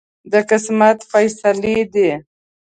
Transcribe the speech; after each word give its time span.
د 0.31 0.33
قسمت 0.49 0.97
فیصلې 1.11 1.77
دي. 1.93 2.11